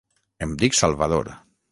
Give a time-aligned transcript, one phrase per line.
[0.45, 1.29] Em dic Salvador